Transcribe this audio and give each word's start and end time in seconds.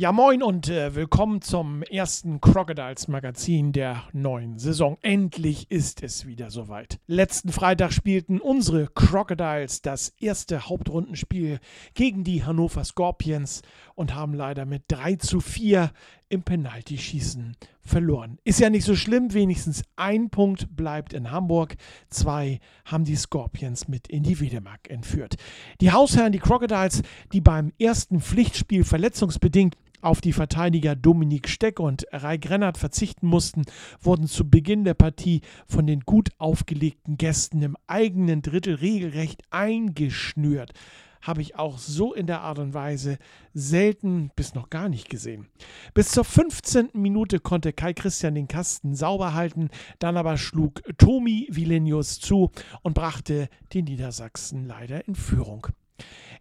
Ja, 0.00 0.12
moin 0.12 0.44
und 0.44 0.68
äh, 0.68 0.94
willkommen 0.94 1.42
zum 1.42 1.82
ersten 1.82 2.40
Crocodiles 2.40 3.08
Magazin 3.08 3.72
der 3.72 4.04
neuen 4.12 4.56
Saison. 4.56 4.96
Endlich 5.02 5.68
ist 5.72 6.04
es 6.04 6.24
wieder 6.24 6.52
soweit. 6.52 7.00
Letzten 7.08 7.50
Freitag 7.50 7.92
spielten 7.92 8.40
unsere 8.40 8.86
Crocodiles 8.86 9.82
das 9.82 10.10
erste 10.20 10.68
Hauptrundenspiel 10.68 11.58
gegen 11.94 12.22
die 12.22 12.44
Hannover 12.44 12.84
Scorpions 12.84 13.62
und 13.96 14.14
haben 14.14 14.34
leider 14.34 14.66
mit 14.66 14.84
3 14.86 15.16
zu 15.16 15.40
4 15.40 15.90
im 16.28 16.44
Penaltyschießen 16.44 17.56
verloren. 17.80 18.38
Ist 18.44 18.60
ja 18.60 18.70
nicht 18.70 18.84
so 18.84 18.94
schlimm, 18.94 19.32
wenigstens 19.34 19.82
ein 19.96 20.30
Punkt 20.30 20.76
bleibt 20.76 21.12
in 21.12 21.32
Hamburg. 21.32 21.74
Zwei 22.08 22.60
haben 22.84 23.04
die 23.04 23.16
Scorpions 23.16 23.88
mit 23.88 24.06
in 24.06 24.22
die 24.22 24.38
Wedemark 24.38 24.90
entführt. 24.90 25.36
Die 25.80 25.90
Hausherren, 25.90 26.32
die 26.32 26.38
Crocodiles, 26.38 27.02
die 27.32 27.40
beim 27.40 27.72
ersten 27.80 28.20
Pflichtspiel 28.20 28.84
verletzungsbedingt 28.84 29.74
auf 30.00 30.20
die 30.20 30.32
Verteidiger 30.32 30.96
Dominik 30.96 31.48
Steck 31.48 31.80
und 31.80 32.06
Rai 32.12 32.36
Grennert 32.36 32.78
verzichten 32.78 33.26
mussten, 33.26 33.64
wurden 34.00 34.26
zu 34.26 34.48
Beginn 34.48 34.84
der 34.84 34.94
Partie 34.94 35.42
von 35.66 35.86
den 35.86 36.00
gut 36.00 36.30
aufgelegten 36.38 37.16
Gästen 37.18 37.62
im 37.62 37.76
eigenen 37.86 38.42
Drittel 38.42 38.74
regelrecht 38.74 39.42
eingeschnürt. 39.50 40.72
Habe 41.20 41.42
ich 41.42 41.56
auch 41.56 41.78
so 41.78 42.14
in 42.14 42.26
der 42.26 42.42
Art 42.42 42.58
und 42.58 42.74
Weise 42.74 43.18
selten 43.52 44.30
bis 44.36 44.54
noch 44.54 44.70
gar 44.70 44.88
nicht 44.88 45.08
gesehen. 45.08 45.48
Bis 45.92 46.10
zur 46.10 46.24
15. 46.24 46.90
Minute 46.92 47.40
konnte 47.40 47.72
Kai 47.72 47.92
Christian 47.92 48.34
den 48.34 48.48
Kasten 48.48 48.94
sauber 48.94 49.34
halten, 49.34 49.70
dann 49.98 50.16
aber 50.16 50.36
schlug 50.36 50.80
Tomi 50.96 51.48
Vilenius 51.50 52.20
zu 52.20 52.50
und 52.82 52.94
brachte 52.94 53.48
die 53.72 53.82
Niedersachsen 53.82 54.66
leider 54.66 55.06
in 55.08 55.16
Führung. 55.16 55.66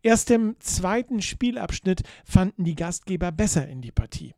Erst 0.04 0.32
im 0.32 0.56
zweiten 0.60 1.22
Spielabschnitt 1.22 2.04
fanden 2.26 2.64
die 2.64 2.76
Gastgeber 2.76 3.32
besser 3.32 3.68
in 3.68 3.82
die 3.82 3.92
Partie. 3.92 4.34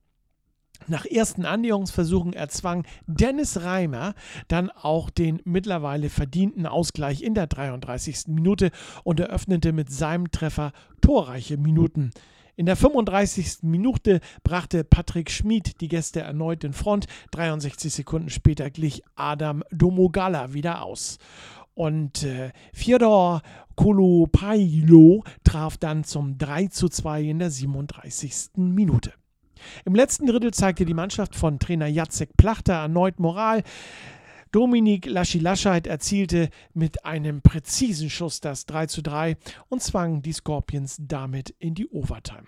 Nach 0.87 1.05
ersten 1.05 1.45
Annäherungsversuchen 1.45 2.33
erzwang 2.33 2.85
Dennis 3.05 3.61
Reimer 3.61 4.15
dann 4.47 4.69
auch 4.69 5.09
den 5.09 5.41
mittlerweile 5.43 6.09
verdienten 6.09 6.65
Ausgleich 6.65 7.21
in 7.21 7.33
der 7.33 7.47
33. 7.47 8.27
Minute 8.27 8.71
und 9.03 9.19
eröffnete 9.19 9.73
mit 9.73 9.91
seinem 9.91 10.31
Treffer 10.31 10.71
torreiche 11.01 11.57
Minuten. 11.57 12.11
In 12.55 12.65
der 12.65 12.75
35. 12.75 13.59
Minute 13.61 14.19
brachte 14.43 14.83
Patrick 14.83 15.31
Schmid 15.31 15.79
die 15.79 15.87
Gäste 15.87 16.21
erneut 16.21 16.63
in 16.63 16.73
Front. 16.73 17.05
63 17.31 17.93
Sekunden 17.93 18.29
später 18.29 18.69
glich 18.69 19.01
Adam 19.15 19.63
Domogala 19.71 20.53
wieder 20.53 20.83
aus. 20.83 21.19
Und 21.79 22.23
äh, 22.23 22.51
Fyodor 22.73 23.41
Kolopailo 23.77 25.23
traf 25.45 25.77
dann 25.77 26.03
zum 26.03 26.37
3 26.37 26.67
zu 26.67 26.89
2 26.89 27.21
in 27.21 27.39
der 27.39 27.49
37. 27.49 28.57
Minute. 28.57 29.13
Im 29.85 29.95
letzten 29.95 30.27
Drittel 30.27 30.53
zeigte 30.53 30.83
die 30.83 30.93
Mannschaft 30.93 31.37
von 31.37 31.57
Trainer 31.57 31.87
Jacek 31.87 32.35
Plachter 32.35 32.73
erneut 32.73 33.21
Moral. 33.21 33.63
Dominik 34.51 35.05
Laschilascheit 35.05 35.87
erzielte 35.87 36.49
mit 36.73 37.05
einem 37.05 37.41
präzisen 37.41 38.09
Schuss 38.09 38.41
das 38.41 38.65
3 38.65 38.87
zu 38.87 39.01
3 39.01 39.37
und 39.69 39.81
zwang 39.81 40.21
die 40.21 40.33
Scorpions 40.33 40.97
damit 40.99 41.55
in 41.59 41.75
die 41.75 41.87
Overtime. 41.87 42.43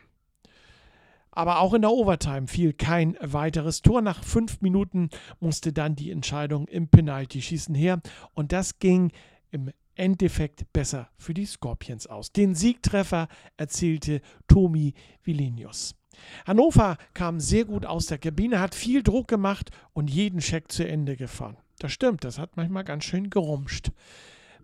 Aber 1.32 1.60
auch 1.60 1.74
in 1.74 1.82
der 1.82 1.92
Overtime 1.92 2.48
fiel 2.48 2.74
kein 2.74 3.18
weiteres 3.22 3.82
Tor. 3.82 4.02
Nach 4.02 4.24
fünf 4.24 4.62
Minuten 4.62 5.10
musste 5.40 5.72
dann 5.72 5.96
die 5.96 6.12
Entscheidung 6.12 6.68
im 6.68 6.90
Penalty-Schießen 6.90 7.74
her. 7.74 8.02
Und 8.34 8.52
das 8.52 8.80
ging 8.80 9.12
im 9.50 9.72
Endeffekt 9.96 10.72
besser 10.74 11.10
für 11.18 11.34
die 11.34 11.46
Scorpions 11.46 12.08
aus. 12.08 12.32
Den 12.32 12.56
Siegtreffer 12.56 13.28
erzielte 13.58 14.22
Tomi 14.48 14.94
Vilenius. 15.24 15.96
Hannover 16.46 16.98
kam 17.14 17.40
sehr 17.40 17.66
gut 17.66 17.86
aus 17.86 18.08
der 18.08 18.18
Kabine, 18.18 18.60
hat 18.60 18.76
viel 18.76 19.02
Druck 19.02 19.28
gemacht 19.28 19.72
und 19.94 20.10
jeden 20.10 20.40
Check 20.40 20.72
zu 20.72 20.88
Ende 20.88 21.16
gefahren. 21.16 21.58
Das 21.80 21.92
stimmt, 21.94 22.24
das 22.24 22.38
hat 22.38 22.58
manchmal 22.58 22.84
ganz 22.84 23.06
schön 23.06 23.30
gerumscht. 23.30 23.92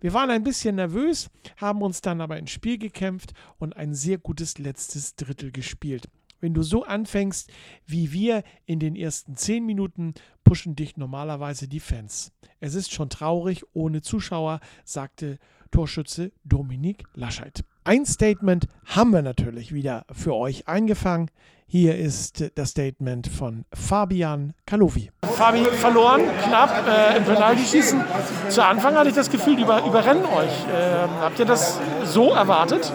Wir 0.00 0.12
waren 0.12 0.30
ein 0.30 0.44
bisschen 0.44 0.76
nervös, 0.76 1.30
haben 1.56 1.82
uns 1.82 2.00
dann 2.00 2.20
aber 2.20 2.38
ins 2.38 2.50
Spiel 2.50 2.78
gekämpft 2.78 3.32
und 3.58 3.76
ein 3.76 3.94
sehr 3.94 4.18
gutes 4.18 4.58
letztes 4.58 5.16
Drittel 5.16 5.50
gespielt. 5.50 6.08
Wenn 6.40 6.54
du 6.54 6.62
so 6.62 6.84
anfängst 6.84 7.50
wie 7.86 8.12
wir 8.12 8.42
in 8.64 8.78
den 8.78 8.96
ersten 8.96 9.36
zehn 9.36 9.66
Minuten, 9.66 10.14
pushen 10.44 10.76
dich 10.76 10.96
normalerweise 10.96 11.68
die 11.68 11.80
Fans. 11.80 12.32
Es 12.60 12.74
ist 12.74 12.92
schon 12.92 13.10
traurig 13.10 13.64
ohne 13.72 14.02
Zuschauer, 14.02 14.60
sagte 14.84 15.38
Torschütze 15.70 16.32
Dominik 16.44 17.04
Laschet. 17.14 17.64
Ein 17.84 18.06
Statement 18.06 18.66
haben 18.86 19.12
wir 19.12 19.22
natürlich 19.22 19.72
wieder 19.72 20.04
für 20.12 20.34
euch 20.34 20.68
eingefangen. 20.68 21.30
Hier 21.66 21.98
ist 21.98 22.50
das 22.54 22.70
Statement 22.70 23.26
von 23.26 23.66
Fabian 23.74 24.54
Kalovi. 24.64 25.10
Fabi 25.22 25.64
verloren, 25.64 26.22
knapp 26.44 26.86
äh, 26.88 27.18
im 27.18 27.24
Penalty-Schießen. 27.24 28.00
Zu 28.48 28.64
Anfang 28.64 28.94
hatte 28.94 29.10
ich 29.10 29.14
das 29.14 29.30
Gefühl, 29.30 29.56
die 29.56 29.62
über, 29.62 29.84
überrennen 29.84 30.24
euch. 30.24 30.66
Äh, 30.72 31.08
habt 31.20 31.38
ihr 31.38 31.44
das 31.44 31.78
so 32.04 32.30
erwartet? 32.30 32.90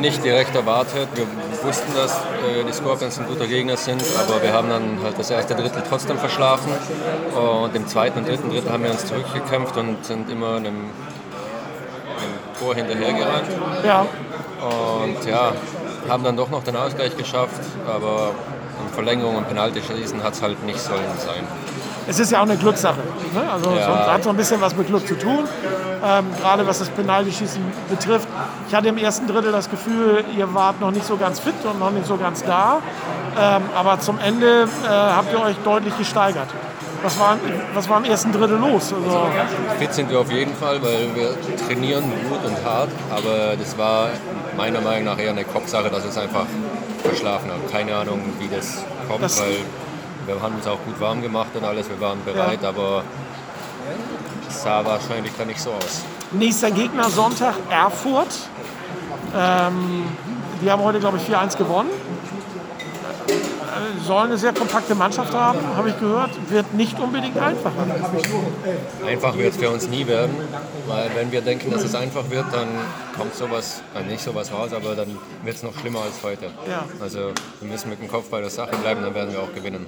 Nicht 0.00 0.24
direkt 0.24 0.54
erwartet. 0.54 1.08
Wir 1.14 1.26
wussten, 1.62 1.92
dass 1.94 2.12
äh, 2.16 2.64
die 2.66 2.72
Scorpions 2.72 3.18
ein 3.18 3.26
guter 3.26 3.46
Gegner 3.46 3.76
sind, 3.76 4.02
aber 4.18 4.42
wir 4.42 4.52
haben 4.52 4.68
dann 4.68 4.98
halt 5.02 5.18
das 5.18 5.30
erste 5.30 5.54
Drittel 5.54 5.82
trotzdem 5.88 6.18
verschlafen. 6.18 6.72
Und 7.34 7.74
im 7.74 7.86
zweiten 7.86 8.18
und 8.20 8.28
dritten 8.28 8.50
Drittel 8.50 8.70
haben 8.72 8.84
wir 8.84 8.90
uns 8.90 9.06
zurückgekämpft 9.06 9.76
und 9.76 10.04
sind 10.04 10.30
immer 10.30 10.56
einem, 10.56 10.66
einem 10.66 10.90
Tor 12.58 12.74
hinterhergerannt. 12.74 13.48
Ja. 13.84 14.06
Und 14.60 15.24
ja, 15.28 15.52
haben 16.08 16.24
dann 16.24 16.36
doch 16.36 16.50
noch 16.50 16.62
den 16.64 16.76
Ausgleich 16.76 17.16
geschafft, 17.16 17.60
aber 17.86 18.30
in 18.86 18.94
Verlängerung 18.94 19.36
und 19.36 19.48
Penaltyschießen 19.48 20.22
hat 20.22 20.34
es 20.34 20.42
halt 20.42 20.64
nicht 20.64 20.80
sollen 20.80 21.04
sein. 21.18 21.44
Es 22.06 22.18
ist 22.18 22.32
ja 22.32 22.38
auch 22.38 22.42
eine 22.44 22.56
Glückssache. 22.56 23.00
Ne? 23.34 23.52
Also 23.52 23.70
Ja. 23.70 24.02
es 24.04 24.10
hat 24.10 24.24
so 24.24 24.30
ein 24.30 24.36
bisschen 24.36 24.60
was 24.60 24.74
mit 24.74 24.86
Glück 24.86 25.06
zu 25.06 25.16
tun, 25.18 25.40
ähm, 26.04 26.26
gerade 26.40 26.66
was 26.66 26.78
das 26.80 26.88
Penaltyschießen 26.90 27.62
betrifft. 27.88 28.28
Ich 28.68 28.74
hatte 28.74 28.88
im 28.88 28.98
ersten 28.98 29.26
Drittel 29.26 29.52
das 29.52 29.68
Gefühl, 29.70 30.24
ihr 30.36 30.52
wart 30.54 30.80
noch 30.80 30.90
nicht 30.90 31.06
so 31.06 31.16
ganz 31.16 31.40
fit 31.40 31.54
und 31.64 31.78
noch 31.78 31.90
nicht 31.90 32.06
so 32.06 32.16
ganz 32.16 32.42
da. 32.44 32.78
Ähm, 33.38 33.62
aber 33.74 34.00
zum 34.00 34.18
Ende 34.18 34.64
äh, 34.84 34.88
habt 34.88 35.32
ihr 35.32 35.40
euch 35.40 35.56
deutlich 35.64 35.96
gesteigert. 35.96 36.48
Was 37.02 37.18
war, 37.20 37.36
was 37.74 37.88
war 37.88 37.98
im 37.98 38.04
ersten 38.04 38.32
Drittel 38.32 38.58
los? 38.58 38.92
Also, 38.92 39.28
Fit 39.78 39.94
sind 39.94 40.10
wir 40.10 40.18
auf 40.18 40.32
jeden 40.32 40.52
Fall, 40.56 40.82
weil 40.82 41.14
wir 41.14 41.30
trainieren 41.68 42.02
gut 42.28 42.44
und 42.44 42.56
hart, 42.64 42.88
aber 43.10 43.56
das 43.56 43.78
war 43.78 44.08
meiner 44.56 44.80
Meinung 44.80 45.04
nach 45.04 45.18
eher 45.18 45.30
eine 45.30 45.44
Kopfsache, 45.44 45.90
dass 45.90 46.02
wir 46.02 46.10
es 46.10 46.18
einfach 46.18 46.46
verschlafen 47.04 47.52
haben. 47.52 47.62
Keine 47.70 47.94
Ahnung, 47.94 48.20
wie 48.40 48.48
das 48.48 48.84
kommt, 49.08 49.22
Das- 49.22 49.40
weil 49.40 49.58
wir 50.26 50.42
haben 50.42 50.56
uns 50.56 50.66
auch 50.66 50.78
gut 50.84 51.00
warm 51.00 51.22
gemacht 51.22 51.50
und 51.54 51.64
alles, 51.64 51.88
wir 51.88 52.00
waren 52.00 52.18
bereit, 52.24 52.64
aber 52.64 53.02
es 54.48 54.62
sah 54.62 54.84
wahrscheinlich 54.84 55.32
dann 55.38 55.48
nicht 55.48 55.60
so 55.60 55.70
aus. 55.70 56.02
nächster 56.32 56.70
Gegner 56.70 57.08
Sonntag 57.10 57.54
Erfurt. 57.70 58.28
Ähm, 59.36 60.04
die 60.62 60.70
haben 60.70 60.82
heute, 60.82 60.98
glaube 61.00 61.18
ich, 61.18 61.22
4-1 61.34 61.56
gewonnen. 61.56 61.90
Äh, 63.28 64.04
sollen 64.06 64.26
eine 64.26 64.38
sehr 64.38 64.52
kompakte 64.52 64.94
Mannschaft 64.94 65.32
haben, 65.34 65.58
habe 65.76 65.90
ich 65.90 65.98
gehört. 66.00 66.30
Wird 66.50 66.72
nicht 66.74 66.98
unbedingt 66.98 67.38
einfacher. 67.38 67.86
Einfach 69.06 69.36
wird 69.36 69.52
es 69.52 69.58
für 69.58 69.70
uns 69.70 69.86
nie 69.88 70.06
werden, 70.06 70.34
weil 70.86 71.10
wenn 71.14 71.30
wir 71.30 71.42
denken, 71.42 71.70
dass 71.70 71.84
es 71.84 71.94
einfach 71.94 72.28
wird, 72.30 72.46
dann 72.52 72.68
kommt 73.16 73.34
sowas, 73.34 73.82
äh, 73.94 74.02
nicht 74.10 74.22
sowas 74.22 74.50
raus, 74.52 74.70
aber 74.72 74.94
dann 74.94 75.18
wird 75.44 75.56
es 75.56 75.62
noch 75.62 75.78
schlimmer 75.78 76.00
als 76.00 76.22
heute. 76.22 76.46
Ja. 76.68 76.84
Also 77.00 77.32
wir 77.60 77.70
müssen 77.70 77.90
mit 77.90 78.00
dem 78.00 78.08
Kopf 78.08 78.30
bei 78.30 78.40
der 78.40 78.50
Sache 78.50 78.74
bleiben, 78.76 79.02
dann 79.02 79.14
werden 79.14 79.32
wir 79.32 79.40
auch 79.40 79.52
gewinnen. 79.54 79.86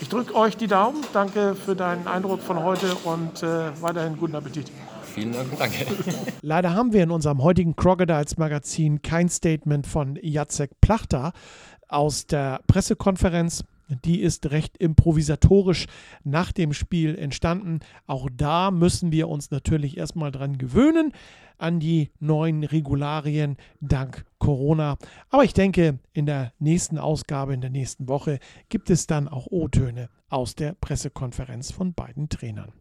Ich 0.00 0.08
drücke 0.08 0.34
euch 0.34 0.56
die 0.56 0.66
Daumen. 0.66 1.04
Danke 1.12 1.54
für 1.54 1.74
deinen 1.74 2.06
Eindruck 2.06 2.40
von 2.40 2.62
heute 2.62 2.94
und 3.04 3.42
äh, 3.42 3.70
weiterhin 3.80 4.16
guten 4.16 4.36
Appetit. 4.36 4.70
Vielen 5.14 5.32
Dank, 5.32 5.58
danke. 5.58 5.86
Leider 6.42 6.74
haben 6.74 6.92
wir 6.92 7.02
in 7.02 7.10
unserem 7.10 7.42
heutigen 7.42 7.74
Crocodiles 7.74 8.36
Magazin 8.36 9.02
kein 9.02 9.28
Statement 9.28 9.86
von 9.86 10.18
Jacek 10.22 10.80
Plachter 10.80 11.32
aus 11.88 12.26
der 12.26 12.60
Pressekonferenz. 12.66 13.64
Die 14.04 14.20
ist 14.20 14.50
recht 14.50 14.76
improvisatorisch 14.76 15.86
nach 16.24 16.52
dem 16.52 16.72
Spiel 16.72 17.14
entstanden. 17.16 17.80
Auch 18.06 18.28
da 18.34 18.70
müssen 18.70 19.12
wir 19.12 19.28
uns 19.28 19.50
natürlich 19.50 19.96
erstmal 19.96 20.30
dran 20.30 20.58
gewöhnen 20.58 21.12
an 21.56 21.80
die 21.80 22.10
neuen 22.20 22.64
Regularien 22.64 23.56
dank 23.80 24.24
Corona. 24.38 24.96
Aber 25.30 25.44
ich 25.44 25.54
denke, 25.54 25.98
in 26.12 26.26
der 26.26 26.52
nächsten 26.58 26.98
Ausgabe, 26.98 27.54
in 27.54 27.60
der 27.60 27.70
nächsten 27.70 28.08
Woche 28.08 28.38
gibt 28.68 28.90
es 28.90 29.06
dann 29.06 29.26
auch 29.26 29.46
O-Töne 29.50 30.08
aus 30.28 30.54
der 30.54 30.74
Pressekonferenz 30.74 31.72
von 31.72 31.94
beiden 31.94 32.28
Trainern. 32.28 32.72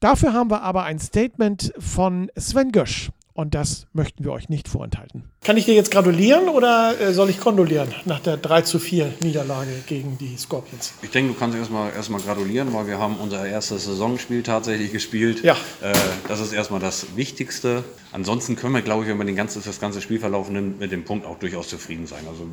Dafür 0.00 0.32
haben 0.32 0.50
wir 0.50 0.62
aber 0.62 0.84
ein 0.84 1.00
Statement 1.00 1.72
von 1.78 2.30
Sven 2.36 2.72
Gösch. 2.72 3.10
Und 3.38 3.54
das 3.54 3.86
möchten 3.92 4.24
wir 4.24 4.32
euch 4.32 4.48
nicht 4.48 4.66
vorenthalten. 4.66 5.22
Kann 5.44 5.56
ich 5.56 5.64
dir 5.64 5.74
jetzt 5.74 5.92
gratulieren 5.92 6.48
oder 6.48 7.00
äh, 7.00 7.12
soll 7.12 7.30
ich 7.30 7.38
kondolieren 7.38 7.94
nach 8.04 8.18
der 8.18 8.36
3 8.36 8.62
zu 8.62 8.80
4 8.80 9.14
Niederlage 9.22 9.70
gegen 9.86 10.18
die 10.18 10.36
Scorpions? 10.36 10.92
Ich 11.02 11.10
denke, 11.10 11.34
du 11.34 11.38
kannst 11.38 11.56
erstmal 11.56 11.92
erstmal 11.92 12.20
gratulieren, 12.20 12.74
weil 12.74 12.88
wir 12.88 12.98
haben 12.98 13.14
unser 13.14 13.46
erstes 13.46 13.84
Saisonspiel 13.84 14.42
tatsächlich 14.42 14.90
gespielt. 14.90 15.44
Ja. 15.44 15.52
Äh, 15.80 15.94
das 16.26 16.40
ist 16.40 16.52
erstmal 16.52 16.80
das 16.80 17.14
Wichtigste. 17.14 17.84
Ansonsten 18.10 18.56
können 18.56 18.74
wir, 18.74 18.82
glaube 18.82 19.04
ich, 19.04 19.08
wenn 19.08 19.18
man 19.18 19.28
den 19.28 19.36
ganzen, 19.36 19.62
das 19.64 19.78
ganze 19.78 20.00
Spielverlauf 20.00 20.50
nimmt, 20.50 20.80
mit 20.80 20.90
dem 20.90 21.04
Punkt 21.04 21.24
auch 21.24 21.38
durchaus 21.38 21.68
zufrieden 21.68 22.08
sein. 22.08 22.24
Also 22.28 22.44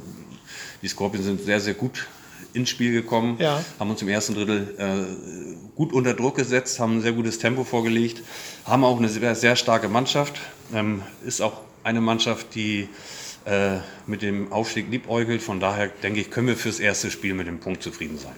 die 0.83 0.87
Scorpions 0.87 1.25
sind 1.25 1.41
sehr, 1.43 1.61
sehr 1.61 1.73
gut 1.73 2.05
ins 2.55 2.69
Spiel 2.69 2.91
gekommen, 2.91 3.37
ja. 3.39 3.63
haben 3.79 3.89
uns 3.89 4.01
im 4.01 4.07
ersten 4.07 4.33
Drittel 4.33 4.75
äh, 4.77 5.75
gut 5.75 5.93
unter 5.93 6.13
Druck 6.13 6.35
gesetzt, 6.35 6.79
haben 6.79 6.97
ein 6.97 7.01
sehr 7.01 7.13
gutes 7.13 7.39
Tempo 7.39 7.63
vorgelegt, 7.63 8.23
haben 8.65 8.83
auch 8.83 8.97
eine 8.97 9.09
sehr, 9.09 9.35
sehr 9.35 9.55
starke 9.55 9.89
Mannschaft, 9.89 10.39
ähm, 10.73 11.01
ist 11.25 11.41
auch 11.41 11.61
eine 11.83 12.01
Mannschaft, 12.01 12.55
die 12.55 12.89
äh, 13.45 13.77
mit 14.07 14.21
dem 14.21 14.51
Aufstieg 14.51 14.89
liebäugelt. 14.89 15.41
Von 15.41 15.59
daher 15.59 15.87
denke 15.87 16.19
ich, 16.19 16.31
können 16.31 16.47
wir 16.47 16.55
fürs 16.55 16.79
erste 16.79 17.11
Spiel 17.11 17.33
mit 17.35 17.47
dem 17.47 17.59
Punkt 17.59 17.83
zufrieden 17.83 18.17
sein. 18.17 18.35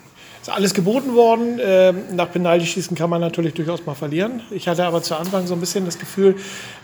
Ist 0.48 0.54
alles 0.54 0.74
geboten 0.74 1.14
worden. 1.14 1.60
Ähm, 1.62 2.16
nach 2.16 2.32
Penaltyschießen 2.32 2.96
kann 2.96 3.10
man 3.10 3.20
natürlich 3.20 3.54
durchaus 3.54 3.86
mal 3.86 3.96
verlieren. 3.96 4.44
Ich 4.50 4.70
hatte 4.70 4.86
aber 4.86 5.04
zu 5.04 5.18
Anfang 5.18 5.46
so 5.46 5.54
ein 5.54 5.60
bisschen 5.60 5.84
das 5.84 6.00
Gefühl, 6.00 6.38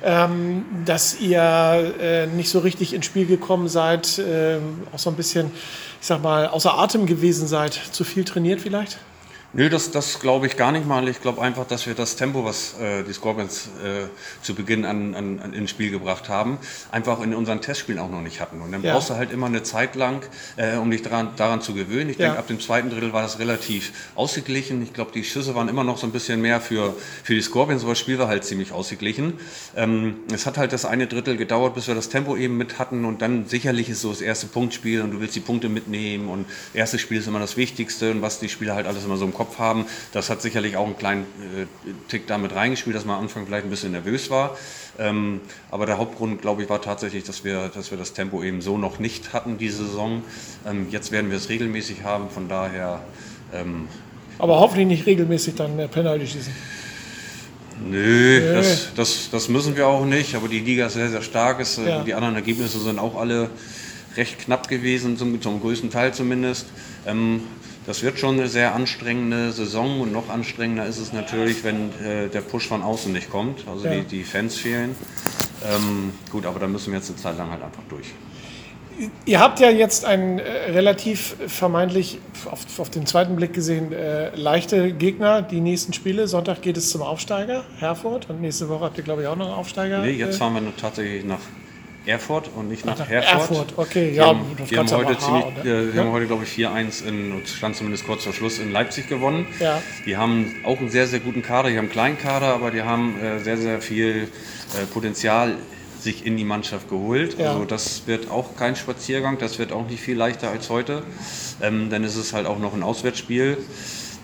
ähm, 0.04 0.66
dass 0.84 1.22
ihr 1.22 1.94
äh, 2.02 2.28
nicht 2.28 2.50
so 2.50 2.60
richtig 2.60 2.94
ins 2.94 3.06
Spiel 3.06 3.26
gekommen 3.26 3.70
seid, 3.70 4.20
ähm, 4.20 4.84
auch 4.92 5.00
so 5.00 5.10
ein 5.10 5.16
bisschen, 5.16 5.50
ich 6.02 6.08
sag 6.08 6.22
mal, 6.22 6.48
außer 6.48 6.78
Atem 6.78 7.06
gewesen 7.06 7.48
seid. 7.48 7.72
Zu 7.72 8.04
viel 8.04 8.26
trainiert 8.26 8.60
vielleicht? 8.60 8.98
Nö, 9.56 9.70
das, 9.70 9.92
das 9.92 10.20
glaube 10.20 10.48
ich 10.48 10.58
gar 10.58 10.72
nicht 10.72 10.88
mal. 10.88 11.08
Ich 11.08 11.22
glaube 11.22 11.40
einfach, 11.40 11.68
dass 11.68 11.86
wir 11.86 11.94
das 11.94 12.16
Tempo, 12.16 12.44
was 12.44 12.74
äh, 12.82 13.04
die 13.04 13.14
Scorpions 13.14 13.70
äh, 13.84 14.08
zu 14.42 14.56
Beginn 14.56 14.84
an, 14.84 15.14
an, 15.14 15.40
an, 15.40 15.54
ins 15.54 15.70
Spiel 15.70 15.92
gebracht 15.92 16.28
haben, 16.28 16.58
einfach 16.92 17.22
in 17.22 17.36
unseren 17.36 17.62
Testspielen 17.62 18.02
auch 18.02 18.10
noch 18.10 18.22
nicht 18.22 18.42
hatten. 18.42 18.62
Und 18.62 18.72
dann 18.72 18.82
ja. 18.82 18.94
brauchst 18.94 19.12
du 19.12 19.14
halt 19.14 19.32
immer 19.32 19.46
eine 19.46 19.62
Zeit 19.62 19.94
lang, 19.94 20.24
äh, 20.56 20.78
um 20.78 20.90
dich 20.90 21.04
daran, 21.04 21.36
daran 21.36 21.62
zu 21.62 21.76
gewöhnen. 21.76 22.10
Ich 22.10 22.18
ja. 22.18 22.26
denke, 22.26 22.40
ab 22.40 22.48
dem 22.48 22.60
zweiten 22.60 22.90
Drittel 22.90 23.14
war 23.14 23.22
das 23.22 23.38
relativ 23.38 23.94
ausgeglichen. 24.16 24.82
Ich 24.82 24.92
glaube, 24.92 25.12
die 25.14 25.24
Schüsse 25.24 25.54
waren 25.54 25.70
immer 25.70 25.84
noch 25.84 26.00
so 26.00 26.08
ein 26.08 26.12
bisschen 26.12 26.42
mehr 26.42 26.60
für, 26.60 26.96
für 27.24 27.36
die 27.36 27.42
Scorpions, 27.44 27.84
aber 27.84 27.92
das 27.92 28.00
Spiel 28.00 28.18
war 28.18 28.30
halt 28.30 28.46
ziemlich 28.46 28.72
ausgeglichen. 28.72 29.34
Ähm, 29.76 30.16
es 30.34 30.48
hat 30.48 30.58
halt 30.58 30.74
das 30.74 30.84
eine 30.84 31.06
Drittel 31.06 31.38
gedauert, 31.38 31.76
bis 31.76 31.88
wir 31.88 31.94
das 31.94 32.10
Tempo 32.10 32.36
eben 32.36 32.58
mit 32.58 32.80
hatten 32.80 33.06
und 33.06 33.22
dann 33.22 33.46
sicherlich 33.46 33.88
ist 33.88 34.02
so 34.02 34.10
das 34.10 34.22
erste 34.22 34.48
Punktspiel 34.48 35.04
und 35.04 35.12
du 35.12 35.20
willst 35.20 35.36
die 35.36 35.42
Punkte 35.42 35.70
mitnehmen 35.70 36.28
und 36.28 36.48
erstes 36.74 37.02
Spiel 37.02 37.20
ist 37.20 37.28
immer 37.28 37.40
das 37.40 37.56
Wichtigste 37.56 38.10
und 38.10 38.24
was 38.24 38.40
die 38.40 38.50
Spieler 38.50 38.74
halt 38.74 38.88
alles 38.88 39.06
immer 39.06 39.18
so 39.18 39.26
im 39.26 39.34
Kopf 39.34 39.43
Kopf 39.44 39.60
haben. 39.60 39.86
Das 40.12 40.30
hat 40.30 40.42
sicherlich 40.42 40.78
auch 40.78 40.86
einen 40.86 40.98
kleinen 40.98 41.24
äh, 41.24 41.66
Tick 42.08 42.28
damit 42.28 42.56
reingespielt, 42.56 42.96
dass 42.96 43.06
man 43.06 43.18
am 43.18 43.24
Anfang 43.24 43.46
vielleicht 43.46 43.66
ein 43.66 43.70
bisschen 43.70 43.92
nervös 43.92 44.30
war. 44.30 44.58
Ähm, 45.00 45.42
aber 45.72 45.86
der 45.86 45.98
Hauptgrund, 45.98 46.42
glaube 46.42 46.64
ich, 46.64 46.70
war 46.70 46.82
tatsächlich, 46.82 47.24
dass 47.24 47.44
wir, 47.44 47.70
dass 47.70 47.92
wir 47.92 47.98
das 47.98 48.14
Tempo 48.14 48.44
eben 48.44 48.62
so 48.62 48.78
noch 48.78 49.00
nicht 49.00 49.34
hatten 49.34 49.58
diese 49.58 49.86
Saison. 49.86 50.22
Ähm, 50.68 50.88
jetzt 50.92 51.12
werden 51.12 51.30
wir 51.30 51.38
es 51.38 51.50
regelmäßig 51.50 52.04
haben, 52.04 52.30
von 52.30 52.48
daher. 52.48 53.02
Ähm, 53.54 53.88
aber 54.38 54.60
hoffentlich 54.60 54.88
nicht 54.88 55.06
regelmäßig 55.06 55.56
dann 55.56 55.78
äh, 55.80 55.88
Penalty 55.88 56.28
schießen. 56.28 56.54
Nö, 57.86 58.40
Nö. 58.40 58.54
Das, 58.54 58.94
das, 58.96 59.30
das, 59.32 59.50
müssen 59.50 59.76
wir 59.76 59.88
auch 59.88 60.06
nicht. 60.06 60.36
Aber 60.36 60.48
die 60.48 60.60
Liga 60.60 60.88
ist 60.88 60.94
sehr, 60.94 61.10
sehr 61.10 61.22
stark. 61.22 61.60
Ist, 61.60 61.80
äh, 61.80 61.90
ja. 61.90 62.04
Die 62.04 62.14
anderen 62.14 62.36
Ergebnisse 62.36 62.80
sind 62.80 63.00
auch 63.00 63.16
alle 63.16 63.50
recht 64.16 64.40
knapp 64.40 64.68
gewesen, 64.68 65.18
zum, 65.18 65.42
zum 65.42 65.60
größten 65.60 65.90
Teil 65.90 66.14
zumindest. 66.14 66.68
Ähm, 67.06 67.42
das 67.86 68.04
wird 68.04 68.20
schon 68.20 68.40
eine 68.40 68.48
sehr 68.48 68.74
anstrengende 68.74 69.52
Saison 69.52 70.02
und 70.02 70.12
noch 70.12 70.30
anstrengender 70.30 70.86
ist 70.86 71.00
es 71.00 71.14
natürlich, 71.14 71.64
wenn 71.64 71.90
äh, 72.04 72.30
der 72.30 72.42
Push 72.42 72.68
von 72.68 72.82
außen 72.82 73.12
nicht 73.12 73.30
kommt, 73.30 73.68
also 73.68 73.86
ja. 73.86 73.96
die, 73.96 74.04
die, 74.04 74.24
Fans 74.24 74.58
fehlen. 74.58 74.96
Ähm, 75.66 76.14
gut, 76.32 76.46
aber 76.46 76.60
da 76.60 76.68
müssen 76.68 76.92
wir 76.92 77.00
jetzt 77.00 77.10
eine 77.10 77.18
Zeit 77.18 77.38
lang 77.38 77.52
halt 77.52 77.64
einfach 77.64 77.84
durch. 77.90 78.08
Ihr 79.26 79.40
habt 79.40 79.60
ja 79.60 79.70
jetzt 79.70 80.06
einen 80.06 80.40
äh, 80.40 80.72
relativ 80.72 81.36
vermeintlich, 81.48 82.20
auf, 82.46 82.80
auf, 82.80 82.90
den 82.90 83.06
zweiten 83.06 83.36
Blick 83.36 83.54
gesehen, 83.54 83.92
äh, 83.92 84.36
leichte 84.36 84.94
Gegner, 84.94 85.42
die 85.42 85.62
nächsten 85.62 85.94
Spiele. 85.94 86.28
Sonntag 86.28 86.62
geht 86.62 86.78
es 86.78 86.90
zum 86.92 87.02
Aufsteiger, 87.02 87.64
Herford, 87.80 88.30
und 88.30 88.40
nächste 88.40 88.70
Woche 88.70 88.86
habt 88.86 88.98
ihr, 88.98 89.04
glaube 89.04 89.24
ich, 89.24 89.28
auch 89.28 89.36
noch 89.36 89.48
einen 89.48 89.56
Aufsteiger. 89.56 90.02
Nee, 90.02 90.12
jetzt 90.12 90.36
äh, 90.36 90.38
fahren 90.38 90.54
wir 90.54 90.78
tatsächlich 90.78 91.26
nach 91.26 91.40
Erfurt 92.06 92.50
und 92.56 92.68
nicht 92.68 92.86
nach, 92.86 93.08
Herford. 93.08 93.50
Erfurt, 93.50 93.74
okay, 93.78 94.12
die 94.12 94.18
ja. 94.18 94.28
Haben, 94.28 94.42
die 94.70 94.78
haben 94.78 94.92
heute, 94.92 95.18
ziemlich, 95.18 95.46
äh, 95.60 95.64
wir 95.64 95.96
ja. 95.96 96.02
haben 96.02 96.12
heute, 96.12 96.28
glaube 96.28 96.44
ich, 96.44 96.50
4-1 96.50 97.06
in, 97.06 97.42
stand 97.46 97.76
zumindest 97.78 98.06
kurz 98.06 98.24
vor 98.24 98.34
Schluss, 98.34 98.60
in 98.60 98.72
Leipzig 98.72 99.08
gewonnen. 99.08 99.46
Ja. 99.60 99.82
Die 100.06 100.18
haben 100.18 100.56
auch 100.66 100.80
einen 100.80 100.90
sehr, 100.90 101.08
sehr 101.08 101.20
guten 101.20 101.42
Kader. 101.42 101.70
Die 101.70 101.78
haben 101.78 101.86
einen 101.86 101.92
kleinen 101.92 102.18
Kader, 102.18 102.48
aber 102.48 102.72
die 102.72 102.82
haben 102.82 103.20
äh, 103.22 103.40
sehr, 103.40 103.58
sehr 103.58 103.82
viel 103.82 104.28
äh, 104.74 104.86
Potenzial 104.94 105.56
sich 106.04 106.26
in 106.26 106.36
die 106.36 106.44
Mannschaft 106.44 106.90
geholt. 106.90 107.40
Ja. 107.40 107.54
Also 107.54 107.64
das 107.64 108.06
wird 108.06 108.30
auch 108.30 108.58
kein 108.58 108.76
Spaziergang, 108.76 109.38
das 109.38 109.58
wird 109.58 109.72
auch 109.72 109.88
nicht 109.88 110.02
viel 110.02 110.18
leichter 110.18 110.50
als 110.50 110.70
heute. 110.70 111.04
Ähm, 111.62 111.90
dann 111.90 112.04
ist 112.04 112.18
es 112.18 112.34
halt 112.34 112.46
auch 112.46 112.60
noch 112.60 112.74
ein 112.74 112.84
Auswärtsspiel. 112.84 113.58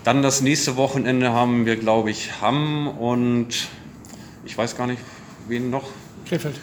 Dann 0.04 0.22
das 0.22 0.42
nächste 0.42 0.76
Wochenende 0.76 1.32
haben 1.32 1.64
wir, 1.64 1.76
glaube 1.76 2.10
ich, 2.10 2.40
Hamm 2.42 2.88
und 2.88 3.68
ich 4.44 4.56
weiß 4.56 4.76
gar 4.76 4.86
nicht, 4.86 5.00
wen 5.48 5.70
noch. 5.70 5.84
Krefeld. 6.26 6.56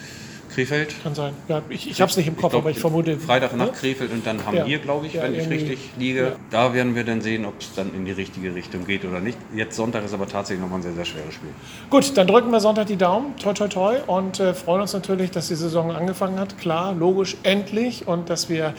Krefeld? 0.57 0.95
Kann 1.03 1.13
sein. 1.13 1.33
Ja, 1.47 1.61
ich 1.69 1.87
ich 1.87 2.01
habe 2.01 2.09
es 2.09 2.17
nicht 2.17 2.25
im 2.25 2.35
Kopf, 2.35 2.45
ich 2.45 2.49
glaub, 2.49 2.63
aber 2.63 2.71
ich 2.71 2.79
vermute. 2.79 3.19
Freitag 3.19 3.55
nach 3.55 3.71
Krefeld 3.73 4.11
und 4.11 4.25
dann 4.25 4.43
haben 4.43 4.57
ja. 4.57 4.65
wir, 4.65 4.79
glaube 4.79 5.05
ich, 5.05 5.13
ja, 5.13 5.21
wenn 5.21 5.35
ich 5.35 5.47
richtig 5.47 5.77
liege. 5.99 6.19
Ja. 6.19 6.35
Da 6.49 6.73
werden 6.73 6.95
wir 6.95 7.03
dann 7.03 7.21
sehen, 7.21 7.45
ob 7.45 7.59
es 7.59 7.75
dann 7.75 7.93
in 7.93 8.05
die 8.05 8.11
richtige 8.11 8.55
Richtung 8.55 8.83
geht 8.87 9.05
oder 9.05 9.19
nicht. 9.19 9.37
Jetzt 9.55 9.75
Sonntag 9.75 10.03
ist 10.03 10.15
aber 10.15 10.27
tatsächlich 10.27 10.63
nochmal 10.63 10.79
ein 10.79 10.81
sehr, 10.81 10.93
sehr 10.93 11.05
schweres 11.05 11.35
Spiel. 11.35 11.49
Gut, 11.91 12.17
dann 12.17 12.25
drücken 12.25 12.49
wir 12.49 12.59
Sonntag 12.59 12.87
die 12.87 12.97
Daumen. 12.97 13.35
Toi, 13.37 13.53
toi, 13.53 13.67
toi. 13.67 13.97
Und 14.07 14.39
äh, 14.39 14.55
freuen 14.55 14.81
uns 14.81 14.93
natürlich, 14.93 15.29
dass 15.29 15.47
die 15.47 15.55
Saison 15.55 15.91
angefangen 15.91 16.39
hat. 16.39 16.57
Klar, 16.57 16.95
logisch, 16.95 17.37
endlich. 17.43 18.07
Und 18.07 18.31
dass 18.31 18.49
wir 18.49 18.73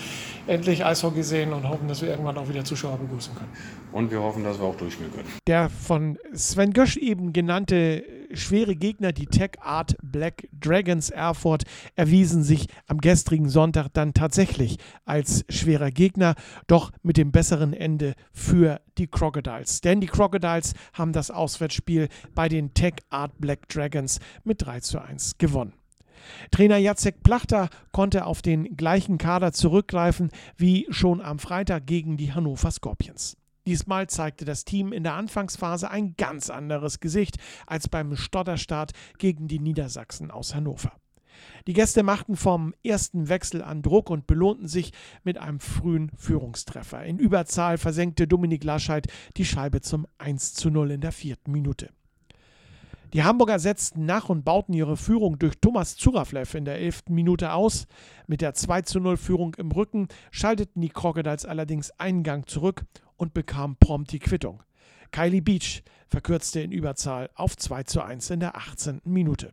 endlich 0.48 0.84
Eishockey 0.84 1.22
sehen 1.22 1.52
und 1.52 1.68
hoffen, 1.68 1.86
dass 1.86 2.02
wir 2.02 2.08
irgendwann 2.08 2.38
auch 2.38 2.48
wieder 2.48 2.64
Zuschauer 2.64 2.98
begrüßen 2.98 3.36
können. 3.36 3.52
Und 3.92 4.10
wir 4.10 4.20
hoffen, 4.20 4.42
dass 4.42 4.58
wir 4.58 4.66
auch 4.66 4.76
durchspielen 4.76 5.12
können. 5.12 5.28
Der 5.46 5.70
von 5.70 6.18
Sven 6.34 6.72
Gösch 6.72 6.96
eben 6.96 7.32
genannte 7.32 8.02
schwere 8.32 8.76
Gegner, 8.76 9.12
die 9.12 9.26
Tech 9.26 9.52
Art 9.60 9.96
Black 10.02 10.48
Dragons 10.52 11.10
Erfurt, 11.10 11.64
erwiesen 11.96 12.42
sich 12.42 12.66
am 12.86 12.98
gestrigen 12.98 13.48
Sonntag 13.48 13.88
dann 13.92 14.14
tatsächlich 14.14 14.76
als 15.04 15.44
schwerer 15.48 15.90
Gegner, 15.90 16.34
doch 16.66 16.92
mit 17.02 17.16
dem 17.16 17.32
besseren 17.32 17.72
Ende 17.72 18.14
für 18.32 18.80
die 18.98 19.06
Crocodiles. 19.06 19.80
Denn 19.80 20.00
die 20.00 20.06
Crocodiles 20.06 20.74
haben 20.92 21.12
das 21.12 21.30
Auswärtsspiel 21.30 22.08
bei 22.34 22.48
den 22.48 22.74
Tech 22.74 22.94
Art 23.08 23.32
Black 23.38 23.68
Dragons 23.68 24.20
mit 24.44 24.64
3 24.64 24.80
zu 24.80 25.00
1 25.00 25.38
gewonnen. 25.38 25.72
Trainer 26.50 26.76
Jacek 26.76 27.22
Plachter 27.22 27.70
konnte 27.92 28.26
auf 28.26 28.42
den 28.42 28.76
gleichen 28.76 29.16
Kader 29.16 29.52
zurückgreifen 29.52 30.30
wie 30.56 30.86
schon 30.90 31.22
am 31.22 31.38
Freitag 31.38 31.86
gegen 31.86 32.16
die 32.16 32.32
Hannover 32.32 32.70
Scorpions. 32.70 33.37
Diesmal 33.68 34.06
zeigte 34.06 34.46
das 34.46 34.64
Team 34.64 34.94
in 34.94 35.02
der 35.02 35.12
Anfangsphase 35.12 35.90
ein 35.90 36.14
ganz 36.16 36.48
anderes 36.48 37.00
Gesicht 37.00 37.36
als 37.66 37.86
beim 37.86 38.16
Stotterstart 38.16 38.92
gegen 39.18 39.46
die 39.46 39.58
Niedersachsen 39.58 40.30
aus 40.30 40.54
Hannover. 40.54 40.92
Die 41.66 41.74
Gäste 41.74 42.02
machten 42.02 42.36
vom 42.36 42.72
ersten 42.82 43.28
Wechsel 43.28 43.62
an 43.62 43.82
Druck 43.82 44.08
und 44.08 44.26
belohnten 44.26 44.68
sich 44.68 44.92
mit 45.22 45.36
einem 45.36 45.60
frühen 45.60 46.10
Führungstreffer. 46.16 47.04
In 47.04 47.18
Überzahl 47.18 47.76
versenkte 47.76 48.26
Dominik 48.26 48.64
Lascheid 48.64 49.06
die 49.36 49.44
Scheibe 49.44 49.82
zum 49.82 50.06
1 50.16 50.54
zu 50.54 50.70
0 50.70 50.92
in 50.92 51.02
der 51.02 51.12
vierten 51.12 51.52
Minute. 51.52 51.90
Die 53.12 53.22
Hamburger 53.22 53.58
setzten 53.58 54.06
nach 54.06 54.30
und 54.30 54.44
bauten 54.44 54.72
ihre 54.72 54.96
Führung 54.96 55.38
durch 55.38 55.60
Thomas 55.60 55.96
Zuraflev 55.96 56.54
in 56.54 56.64
der 56.64 56.78
elften 56.78 57.14
Minute 57.14 57.52
aus. 57.52 57.86
Mit 58.26 58.40
der 58.40 58.54
2 58.54 58.82
zu 58.82 59.00
0 59.00 59.18
Führung 59.18 59.54
im 59.56 59.72
Rücken 59.72 60.08
schalteten 60.30 60.80
die 60.80 60.90
Crocodiles 60.90 61.44
allerdings 61.44 61.90
einen 61.98 62.22
Gang 62.22 62.48
zurück 62.48 62.84
und 63.18 63.34
bekam 63.34 63.76
prompt 63.76 64.12
die 64.12 64.18
Quittung. 64.18 64.62
Kylie 65.12 65.42
Beach 65.42 65.82
verkürzte 66.06 66.60
in 66.60 66.72
Überzahl 66.72 67.28
auf 67.34 67.56
2 67.56 67.82
zu 67.82 68.02
1 68.02 68.30
in 68.30 68.40
der 68.40 68.56
18. 68.56 69.02
Minute. 69.04 69.52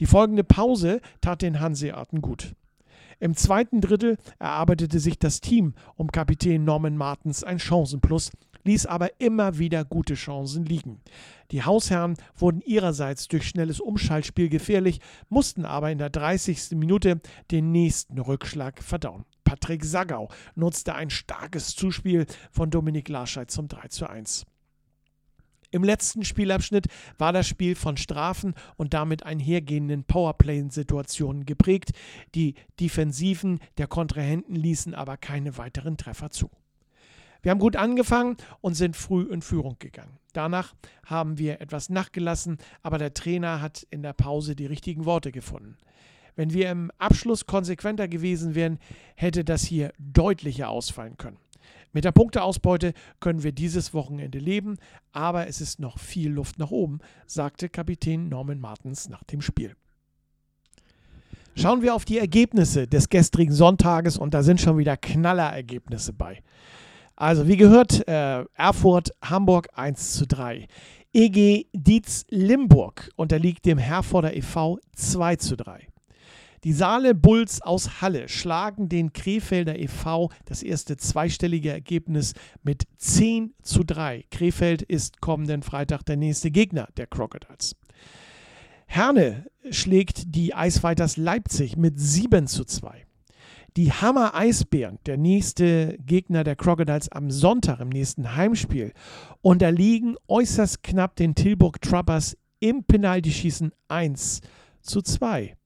Die 0.00 0.06
folgende 0.06 0.44
Pause 0.44 1.00
tat 1.20 1.42
den 1.42 1.60
Hanseaten 1.60 2.22
gut. 2.22 2.54
Im 3.20 3.36
zweiten 3.36 3.80
Drittel 3.80 4.16
erarbeitete 4.38 4.98
sich 4.98 5.18
das 5.18 5.40
Team 5.40 5.74
um 5.96 6.10
Kapitän 6.10 6.64
Norman 6.64 6.96
Martens 6.96 7.44
ein 7.44 7.58
Chancenplus, 7.58 8.30
ließ 8.64 8.86
aber 8.86 9.20
immer 9.20 9.58
wieder 9.58 9.84
gute 9.84 10.14
Chancen 10.14 10.64
liegen. 10.64 11.00
Die 11.50 11.64
Hausherren 11.64 12.16
wurden 12.36 12.62
ihrerseits 12.62 13.28
durch 13.28 13.46
schnelles 13.46 13.80
Umschaltspiel 13.80 14.48
gefährlich, 14.48 15.00
mussten 15.28 15.64
aber 15.64 15.90
in 15.90 15.98
der 15.98 16.10
30. 16.10 16.72
Minute 16.72 17.20
den 17.50 17.70
nächsten 17.70 18.18
Rückschlag 18.18 18.82
verdauen. 18.82 19.24
Patrick 19.44 19.84
Sagau 19.84 20.30
nutzte 20.54 20.94
ein 20.94 21.10
starkes 21.10 21.74
Zuspiel 21.74 22.26
von 22.50 22.70
Dominik 22.70 23.08
Larscheid 23.08 23.50
zum 23.50 23.68
3 23.68 23.88
zu 23.88 24.08
1. 24.08 24.46
Im 25.72 25.84
letzten 25.84 26.22
Spielabschnitt 26.22 26.86
war 27.16 27.32
das 27.32 27.48
Spiel 27.48 27.74
von 27.74 27.96
Strafen 27.96 28.54
und 28.76 28.92
damit 28.92 29.22
einhergehenden 29.24 30.04
Powerplay-Situationen 30.04 31.46
geprägt. 31.46 31.92
Die 32.34 32.54
Defensiven 32.78 33.58
der 33.78 33.86
Kontrahenten 33.86 34.54
ließen 34.54 34.94
aber 34.94 35.16
keine 35.16 35.56
weiteren 35.56 35.96
Treffer 35.96 36.30
zu. 36.30 36.50
Wir 37.40 37.50
haben 37.50 37.58
gut 37.58 37.74
angefangen 37.74 38.36
und 38.60 38.74
sind 38.74 38.96
früh 38.96 39.22
in 39.22 39.40
Führung 39.40 39.76
gegangen. 39.78 40.18
Danach 40.34 40.74
haben 41.06 41.38
wir 41.38 41.60
etwas 41.62 41.88
nachgelassen, 41.88 42.58
aber 42.82 42.98
der 42.98 43.14
Trainer 43.14 43.62
hat 43.62 43.86
in 43.90 44.02
der 44.02 44.12
Pause 44.12 44.54
die 44.54 44.66
richtigen 44.66 45.06
Worte 45.06 45.32
gefunden. 45.32 45.78
Wenn 46.34 46.52
wir 46.52 46.70
im 46.70 46.90
Abschluss 46.98 47.46
konsequenter 47.46 48.08
gewesen 48.08 48.54
wären, 48.54 48.78
hätte 49.16 49.44
das 49.44 49.62
hier 49.62 49.92
deutlicher 49.98 50.68
ausfallen 50.68 51.16
können. 51.16 51.38
Mit 51.92 52.04
der 52.04 52.12
Punkteausbeute 52.12 52.94
können 53.20 53.42
wir 53.42 53.52
dieses 53.52 53.92
Wochenende 53.92 54.38
leben, 54.38 54.78
aber 55.12 55.46
es 55.46 55.60
ist 55.60 55.78
noch 55.78 55.98
viel 55.98 56.30
Luft 56.30 56.58
nach 56.58 56.70
oben, 56.70 57.00
sagte 57.26 57.68
Kapitän 57.68 58.28
Norman 58.28 58.60
Martens 58.60 59.10
nach 59.10 59.24
dem 59.24 59.42
Spiel. 59.42 59.76
Schauen 61.54 61.82
wir 61.82 61.94
auf 61.94 62.06
die 62.06 62.18
Ergebnisse 62.18 62.86
des 62.88 63.10
gestrigen 63.10 63.52
Sonntages 63.52 64.16
und 64.16 64.32
da 64.32 64.42
sind 64.42 64.58
schon 64.58 64.78
wieder 64.78 64.96
Knallerergebnisse 64.96 66.14
bei. 66.14 66.42
Also 67.14 67.46
wie 67.46 67.58
gehört, 67.58 68.08
äh, 68.08 68.46
Erfurt, 68.54 69.10
Hamburg 69.22 69.68
1 69.74 70.14
zu 70.14 70.26
3. 70.26 70.66
EG 71.12 71.66
Dietz 71.74 72.24
Limburg 72.30 73.10
unterliegt 73.16 73.66
dem 73.66 73.76
Herforder 73.76 74.34
e.V. 74.34 74.78
2 74.96 75.36
zu 75.36 75.56
3. 75.56 75.91
Die 76.64 76.72
Saale 76.72 77.16
Bulls 77.16 77.60
aus 77.60 78.00
Halle 78.00 78.28
schlagen 78.28 78.88
den 78.88 79.12
Krefelder 79.12 79.80
e.V. 79.80 80.30
das 80.44 80.62
erste 80.62 80.96
zweistellige 80.96 81.70
Ergebnis 81.70 82.34
mit 82.62 82.84
10 82.98 83.52
zu 83.62 83.82
3. 83.82 84.26
Krefeld 84.30 84.82
ist 84.82 85.20
kommenden 85.20 85.62
Freitag 85.62 86.04
der 86.04 86.16
nächste 86.16 86.52
Gegner 86.52 86.86
der 86.96 87.08
Crocodiles. 87.08 87.74
Herne 88.86 89.46
schlägt 89.70 90.36
die 90.36 90.54
Eisfighters 90.54 91.16
Leipzig 91.16 91.76
mit 91.76 91.98
7 91.98 92.46
zu 92.46 92.64
2. 92.64 93.06
Die 93.76 93.90
Hammer 93.90 94.36
Eisbären, 94.36 94.98
der 95.06 95.16
nächste 95.16 95.98
Gegner 96.06 96.44
der 96.44 96.54
Crocodiles 96.54 97.10
am 97.10 97.32
Sonntag 97.32 97.80
im 97.80 97.88
nächsten 97.88 98.36
Heimspiel, 98.36 98.92
unterliegen 99.40 100.14
äußerst 100.28 100.84
knapp 100.84 101.16
den 101.16 101.34
Tilburg 101.34 101.80
Truppers 101.80 102.36
im 102.60 102.84
Penaltyschießen 102.84 103.72
1 103.88 104.42
zu 104.82 105.02
2. 105.02 105.56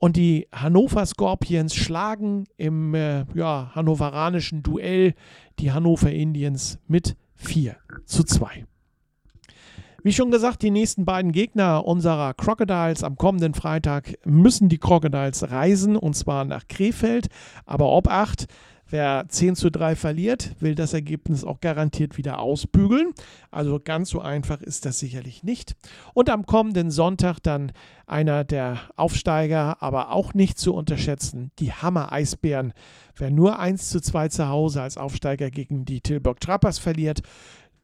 Und 0.00 0.16
die 0.16 0.48
Hannover 0.50 1.04
Scorpions 1.04 1.74
schlagen 1.74 2.46
im 2.56 2.94
äh, 2.94 3.26
ja, 3.34 3.70
hannoveranischen 3.74 4.62
Duell 4.62 5.14
die 5.58 5.72
Hannover 5.72 6.10
Indians 6.10 6.78
mit 6.88 7.16
4 7.34 7.76
zu 8.06 8.24
2. 8.24 8.64
Wie 10.02 10.14
schon 10.14 10.30
gesagt, 10.30 10.62
die 10.62 10.70
nächsten 10.70 11.04
beiden 11.04 11.32
Gegner 11.32 11.84
unserer 11.84 12.32
Crocodiles 12.32 13.04
am 13.04 13.16
kommenden 13.16 13.52
Freitag 13.52 14.14
müssen 14.24 14.70
die 14.70 14.78
Crocodiles 14.78 15.50
reisen 15.50 15.96
und 15.96 16.16
zwar 16.16 16.46
nach 16.46 16.66
Krefeld. 16.66 17.28
Aber 17.66 17.90
ob 17.90 18.08
8, 18.08 18.46
Wer 18.90 19.26
10 19.28 19.54
zu 19.54 19.70
3 19.70 19.94
verliert, 19.94 20.56
will 20.58 20.74
das 20.74 20.92
Ergebnis 20.94 21.44
auch 21.44 21.60
garantiert 21.60 22.18
wieder 22.18 22.40
ausbügeln. 22.40 23.14
Also 23.52 23.78
ganz 23.78 24.10
so 24.10 24.20
einfach 24.20 24.60
ist 24.60 24.84
das 24.84 24.98
sicherlich 24.98 25.44
nicht. 25.44 25.76
Und 26.12 26.28
am 26.28 26.44
kommenden 26.44 26.90
Sonntag 26.90 27.38
dann 27.40 27.70
einer 28.06 28.42
der 28.42 28.80
Aufsteiger, 28.96 29.80
aber 29.80 30.10
auch 30.10 30.34
nicht 30.34 30.58
zu 30.58 30.74
unterschätzen, 30.74 31.52
die 31.60 31.72
Hammer 31.72 32.12
Eisbären. 32.12 32.72
Wer 33.14 33.30
nur 33.30 33.60
1 33.60 33.90
zu 33.90 34.00
2 34.00 34.28
zu 34.28 34.48
Hause 34.48 34.82
als 34.82 34.96
Aufsteiger 34.96 35.50
gegen 35.50 35.84
die 35.84 36.00
Tilburg 36.00 36.40
Trappers 36.40 36.80
verliert, 36.80 37.22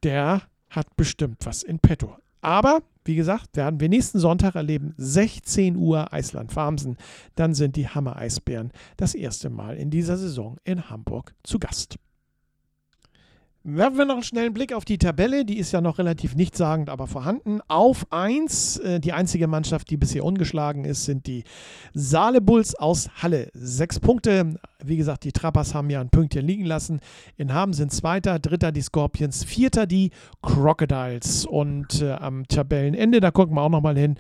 der 0.02 0.42
hat 0.70 0.96
bestimmt 0.96 1.46
was 1.46 1.62
in 1.62 1.78
petto. 1.78 2.16
Aber 2.46 2.84
wie 3.04 3.16
gesagt, 3.16 3.56
werden 3.56 3.80
wir 3.80 3.88
nächsten 3.88 4.20
Sonntag 4.20 4.54
erleben, 4.54 4.94
16 4.98 5.74
Uhr 5.74 6.12
Eisland-Farmsen. 6.12 6.96
Dann 7.34 7.54
sind 7.54 7.74
die 7.74 7.88
Hammer-Eisbären 7.88 8.70
das 8.96 9.16
erste 9.16 9.50
Mal 9.50 9.76
in 9.76 9.90
dieser 9.90 10.16
Saison 10.16 10.56
in 10.62 10.88
Hamburg 10.88 11.34
zu 11.42 11.58
Gast. 11.58 11.96
Werfen 13.68 13.98
wir 13.98 14.04
noch 14.04 14.14
einen 14.14 14.22
schnellen 14.22 14.54
Blick 14.54 14.72
auf 14.72 14.84
die 14.84 14.96
Tabelle. 14.96 15.44
Die 15.44 15.58
ist 15.58 15.72
ja 15.72 15.80
noch 15.80 15.98
relativ 15.98 16.36
nichtssagend, 16.36 16.88
aber 16.88 17.08
vorhanden. 17.08 17.58
Auf 17.66 18.06
1, 18.10 18.76
äh, 18.76 19.00
die 19.00 19.12
einzige 19.12 19.48
Mannschaft, 19.48 19.90
die 19.90 19.96
bisher 19.96 20.24
ungeschlagen 20.24 20.84
ist, 20.84 21.04
sind 21.04 21.26
die 21.26 21.42
Saale 21.92 22.40
Bulls 22.40 22.76
aus 22.76 23.10
Halle. 23.20 23.50
Sechs 23.54 23.98
Punkte. 23.98 24.60
Wie 24.84 24.96
gesagt, 24.96 25.24
die 25.24 25.32
Trappers 25.32 25.74
haben 25.74 25.90
ja 25.90 26.00
ein 26.00 26.10
Pünktchen 26.10 26.46
liegen 26.46 26.64
lassen. 26.64 27.00
In 27.36 27.52
Hamm 27.52 27.72
sind 27.72 27.90
Zweiter, 27.90 28.38
Dritter 28.38 28.70
die 28.70 28.82
Scorpions, 28.82 29.42
Vierter 29.42 29.88
die 29.88 30.12
Crocodiles. 30.42 31.44
Und 31.44 32.02
äh, 32.02 32.12
am 32.12 32.46
Tabellenende, 32.46 33.18
da 33.18 33.32
gucken 33.32 33.56
wir 33.56 33.62
auch 33.62 33.68
nochmal 33.68 33.98
hin, 33.98 34.14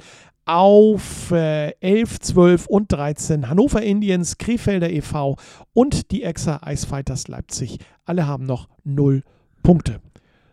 auf 0.44 1.30
äh, 1.30 1.70
11, 1.78 2.18
12 2.18 2.66
und 2.66 2.90
13 2.90 3.48
Hannover 3.48 3.80
Indians, 3.80 4.38
Krefelder 4.38 4.90
e.V. 4.90 5.36
und 5.72 6.10
die 6.10 6.24
Exa 6.24 6.62
Icefighters 6.66 7.28
Leipzig. 7.28 7.78
Alle 8.04 8.26
haben 8.26 8.44
noch 8.44 8.68
0 8.82 9.20
Punkte. 9.20 9.35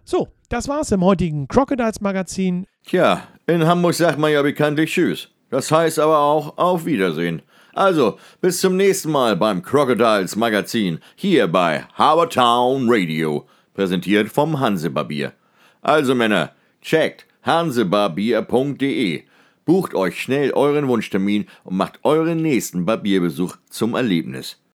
So, 0.06 0.30
das 0.50 0.68
war's 0.68 0.92
im 0.92 1.04
heutigen 1.04 1.48
Crocodiles 1.48 2.02
Magazin. 2.02 2.66
Tja, 2.84 3.28
in 3.46 3.64
Hamburg 3.64 3.94
sagt 3.94 4.18
man 4.18 4.32
ja 4.32 4.42
bekanntlich 4.42 4.92
Tschüss. 4.92 5.30
Das 5.52 5.72
heißt 5.72 6.00
aber 6.00 6.18
auch 6.18 6.58
auf 6.58 6.86
Wiedersehen. 6.88 7.44
Also, 7.76 8.18
bis 8.42 8.60
zum 8.60 8.76
nächsten 8.76 9.12
Mal 9.12 9.36
beim 9.36 9.62
Crocodiles 9.62 10.36
Magazin 10.36 10.98
hier 11.16 11.48
bei 11.48 11.86
Habertown 11.94 12.88
Radio, 12.90 13.46
präsentiert 13.76 14.30
vom 14.30 14.60
Hansebarbier. 14.60 15.34
Also 15.84 16.16
Männer, 16.16 16.54
checkt 16.82 17.28
hansebarbier.de, 17.44 19.26
bucht 19.64 19.94
euch 19.94 20.20
schnell 20.20 20.54
euren 20.54 20.88
Wunschtermin 20.88 21.46
und 21.64 21.78
macht 21.78 22.00
euren 22.02 22.42
nächsten 22.42 22.86
Barbierbesuch 22.86 23.58
zum 23.70 23.94
Erlebnis. 23.94 24.63